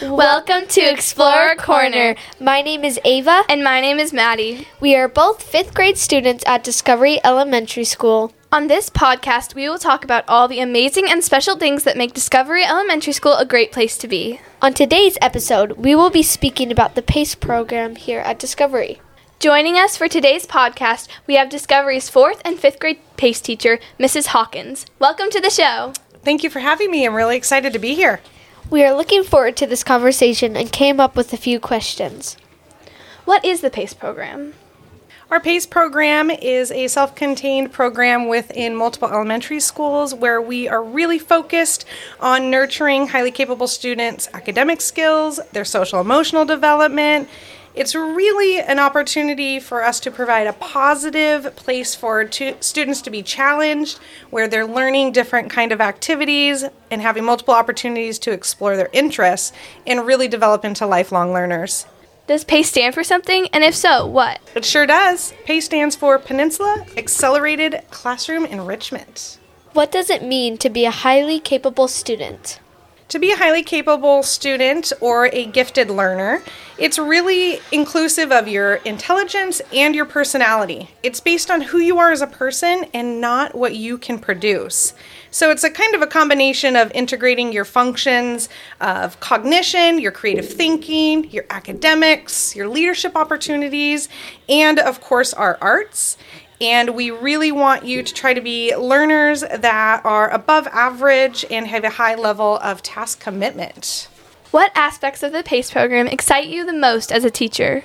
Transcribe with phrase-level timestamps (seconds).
[0.00, 2.14] Welcome to Explorer Corner.
[2.38, 3.42] My name is Ava.
[3.48, 4.68] And my name is Maddy.
[4.78, 8.32] We are both fifth grade students at Discovery Elementary School.
[8.52, 12.14] On this podcast, we will talk about all the amazing and special things that make
[12.14, 14.40] Discovery Elementary School a great place to be.
[14.62, 19.00] On today's episode, we will be speaking about the PACE program here at Discovery.
[19.40, 24.28] Joining us for today's podcast, we have Discovery's fourth and fifth grade PACE teacher, Mrs.
[24.28, 24.86] Hawkins.
[25.00, 25.92] Welcome to the show.
[26.22, 27.04] Thank you for having me.
[27.04, 28.20] I'm really excited to be here.
[28.70, 32.36] We are looking forward to this conversation and came up with a few questions.
[33.24, 34.52] What is the PACE program?
[35.30, 40.82] Our PACE program is a self contained program within multiple elementary schools where we are
[40.82, 41.86] really focused
[42.20, 47.26] on nurturing highly capable students' academic skills, their social emotional development.
[47.78, 53.10] It's really an opportunity for us to provide a positive place for to students to
[53.10, 58.76] be challenged, where they're learning different kind of activities and having multiple opportunities to explore
[58.76, 59.52] their interests
[59.86, 61.86] and really develop into lifelong learners.
[62.26, 63.46] Does PACE stand for something?
[63.52, 64.40] And if so, what?
[64.56, 65.32] It sure does.
[65.44, 69.38] PACE stands for Peninsula Accelerated Classroom Enrichment.
[69.72, 72.58] What does it mean to be a highly capable student?
[73.08, 76.42] To be a highly capable student or a gifted learner,
[76.76, 80.90] it's really inclusive of your intelligence and your personality.
[81.02, 84.92] It's based on who you are as a person and not what you can produce.
[85.30, 90.46] So it's a kind of a combination of integrating your functions of cognition, your creative
[90.46, 94.10] thinking, your academics, your leadership opportunities,
[94.50, 96.18] and of course our arts.
[96.60, 101.68] And we really want you to try to be learners that are above average and
[101.68, 104.08] have a high level of task commitment.
[104.50, 107.84] What aspects of the PACE program excite you the most as a teacher?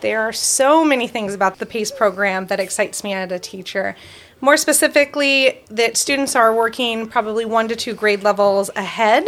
[0.00, 3.96] There are so many things about the PACE program that excites me as a teacher.
[4.40, 9.26] More specifically, that students are working probably one to two grade levels ahead.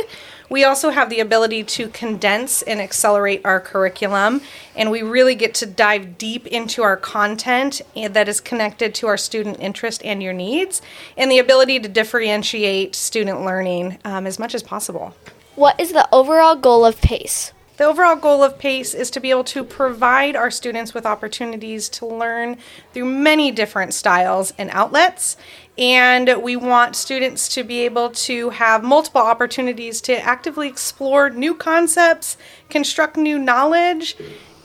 [0.51, 4.41] We also have the ability to condense and accelerate our curriculum,
[4.75, 9.17] and we really get to dive deep into our content that is connected to our
[9.17, 10.83] student interest and your needs,
[11.17, 15.15] and the ability to differentiate student learning um, as much as possible.
[15.55, 17.53] What is the overall goal of PACE?
[17.81, 21.89] The overall goal of PACE is to be able to provide our students with opportunities
[21.89, 22.59] to learn
[22.93, 25.39] through many different styles and outlets.
[25.79, 31.55] And we want students to be able to have multiple opportunities to actively explore new
[31.55, 32.37] concepts,
[32.69, 34.15] construct new knowledge,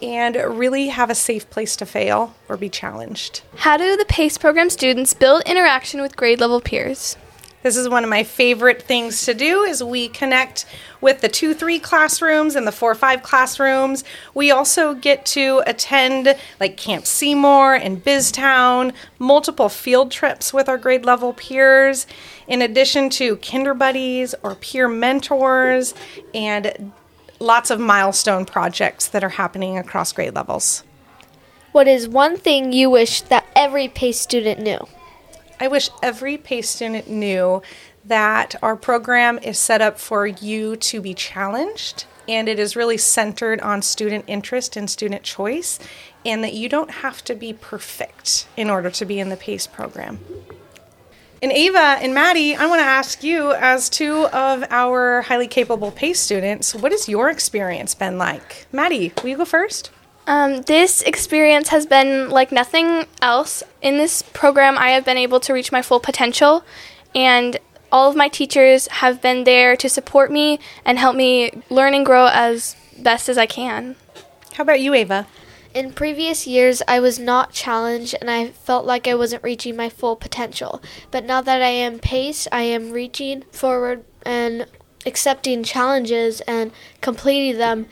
[0.02, 3.44] and really have a safe place to fail or be challenged.
[3.56, 7.16] How do the PACE program students build interaction with grade level peers?
[7.66, 10.68] This is one of my favorite things to do is we connect
[11.02, 14.04] with the 2-3 classrooms and the 4-5 classrooms.
[14.36, 20.78] We also get to attend like Camp Seymour and BizTown, multiple field trips with our
[20.78, 22.06] grade level peers,
[22.48, 25.96] in addition to kinder buddies or peer mentors
[26.36, 26.92] and
[27.40, 30.84] lots of milestone projects that are happening across grade levels.
[31.72, 34.88] What is one thing you wish that every PACE student knew?
[35.60, 37.62] I wish every PACE student knew
[38.04, 42.98] that our program is set up for you to be challenged and it is really
[42.98, 45.80] centered on student interest and student choice,
[46.26, 49.68] and that you don't have to be perfect in order to be in the PACE
[49.68, 50.20] program.
[51.42, 55.92] And Ava and Maddy, I want to ask you, as two of our highly capable
[55.92, 58.66] PACE students, what has your experience been like?
[58.72, 59.92] Maddy, will you go first?
[60.28, 63.64] Um, this experience has been like nothing else.
[63.82, 66.64] In this program, I have been able to reach my full potential,
[67.14, 67.60] and
[67.92, 72.06] all of my teachers have been there to support me and help me learn and
[72.06, 73.96] grow as best as I can.
[74.54, 75.28] How about you, Ava?
[75.74, 79.90] In previous years, I was not challenged and I felt like I wasn't reaching my
[79.90, 80.82] full potential.
[81.12, 84.68] But now that I am paced, I am reaching forward and
[85.06, 86.72] accepting challenges and
[87.02, 87.88] completing them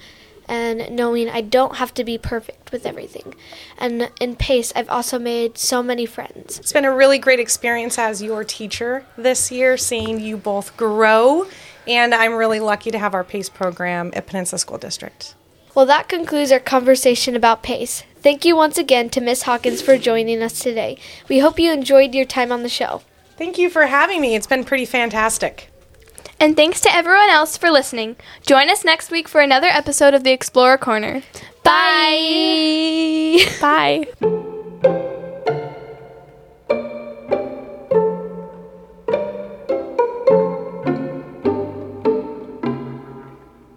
[0.53, 3.34] and knowing I don't have to be perfect with everything.
[3.80, 6.59] And in PACE, I've also made so many friends.
[6.59, 11.47] It's been a really great experience as your teacher this year, seeing you both grow.
[11.88, 15.34] And I'm really lucky to have our PACE program at Peninsula School District.
[15.73, 18.03] Well, that concludes our conversation about PACE.
[18.22, 20.99] Thank you once again to Miss Hawkins for joining us today.
[21.28, 23.02] We hope you enjoyed your time on the show.
[23.40, 24.35] Thank you for having me.
[24.35, 25.72] It's been pretty fantastic.
[26.43, 28.17] And thanks to everyone else for listening.
[28.45, 31.23] Join us next week for another episode of the Explorer Corner.
[31.63, 33.45] Bye.
[33.61, 34.07] Bye.
[34.19, 34.49] Bye.